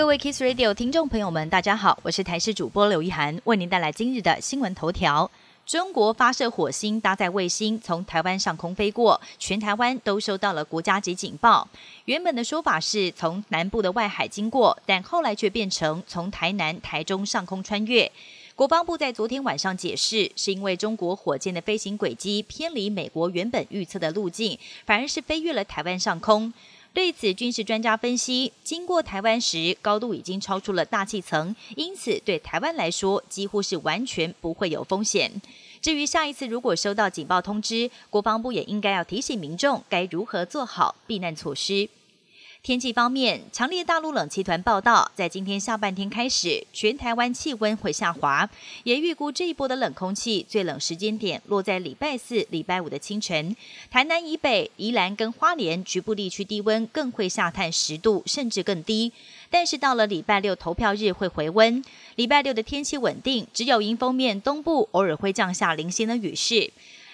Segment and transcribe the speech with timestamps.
[0.00, 5.30] 各位 Kiss Radio 听众朋友们，大家好，我是台视主播刘一涵，为您带来今日的新闻头条。
[5.66, 11.68] 中国发射火星搭载卫星从台湾上空飞过，全台湾都收到了国家级警报。
[12.06, 18.10] 原本的说法是从南部的外海经过，但后来却变成从台南、台中上空穿越。
[18.56, 26.50] 国防部在昨天晚上解释，是因为中国火箭的飞行轨迹偏离美国原本预测的路径，反而是飞越了台湾上空。
[26.92, 35.30] 对此，军事专家分析，经过台湾时，高度已经超出了大气层，因此对台湾来说，几乎是完全不会有风险。
[35.80, 41.88] 至于下一次如果收到警报通知，国防部也应该要提醒民众该如何做好避难措施。
[42.62, 48.50] 天气方面，强烈大陆冷气团报道，在今天下半天开始，全台湾气温会下滑，
[48.84, 53.56] 也预估这一波的冷空气最冷时间点落在礼拜四、礼拜五的清晨。
[53.90, 59.10] 台南以北、宜兰跟花莲局部地区低温更会下探十度，甚至更低。
[59.48, 61.82] 但是到了礼拜六投票日会回温，
[62.16, 66.70] 礼拜六的天气稳定，只有迎风面东部偶尔会降下零星的雨势。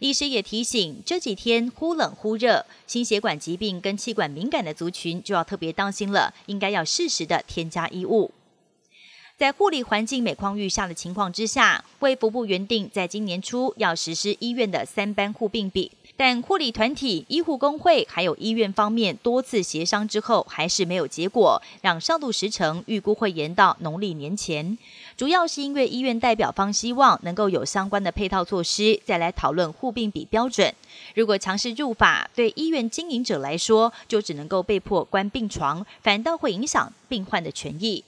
[0.00, 8.30] 医师也提醒，这几天忽冷忽热，心血管疾病跟气管敏感的族群就要特别当心了，应该要适时的添加衣物。
[9.36, 24.76] 在护理环境每况愈下的情况之下，卫福部原定在今年初要实施医院的三班护病比，但护理团体、医护工会还有医院方面多次协商之后，还是没有结果，让上路时程预估会延到农历年前。
[25.16, 30.74] 主要是因为医院代表方希望能够有相关的配套措施，再来讨论护病比标准。
[31.14, 38.02] 如果强势入法，对医院经营者来说，就只能够被迫关病床，反倒会影响病患的权益。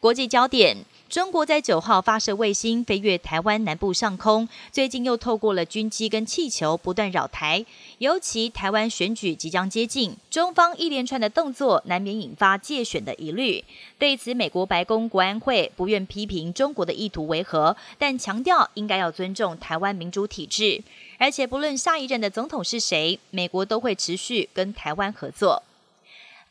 [0.00, 0.76] 国际焦点：
[1.08, 7.64] 中国在九号发射卫星飞越台湾南部上空，最近又透过了军机跟气球不断扰台。
[7.98, 13.64] 尤其台湾选举即将接近，中方一连串的动作难免引发借选的疑虑。
[13.98, 20.82] 对此，美国白宫国安会不愿批评中国的意图为何，但强调应该要尊重台湾民主体制，
[21.18, 25.62] 而且不论下一任的总统是谁，美国都会持续跟台湾合作。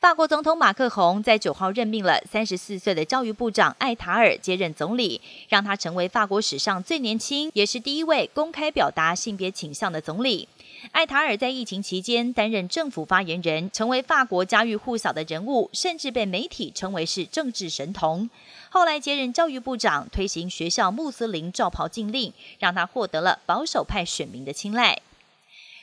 [0.06, 10.48] 法国总统马克宏在九号任命了三十四岁的教育部长艾塔尔接任总理，让他成为法国史上最年轻，也是第一位公开表达性别倾向的总理。
[10.92, 18.30] 艾塔尔在疫情期间担任政府发言人，成为法国家喻户晓的人物，甚至被媒体称为是政治神童。
[18.70, 25.00] 后来接任教育部长，推行学校穆斯林罩袍禁令，让他获得了保守派选民的青睐。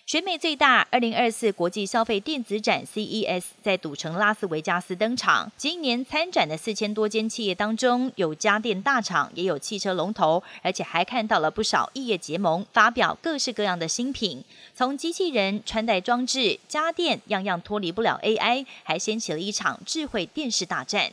[0.04, 5.50] 全美最大二零二四国际消费电子展 CES 在赌城拉斯维加斯登场。
[5.56, 14.44] 今年参展的四千多间企业当中，有家电大厂，也有汽车龙头，而且还看到了不少异业结盟，发表各式各样的新品。
[14.74, 21.12] 从机器人、穿戴装置、家电，样样脱离不了 AI，还掀起了一场智慧电视大战。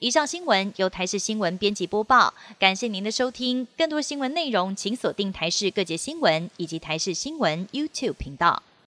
[0.00, 3.66] 以上新闻由台视新闻编辑播报，感谢您的收听。
[3.76, 8.62] 更多新闻内容，请锁定台视各界新闻以及台视新闻 YouTube 频道。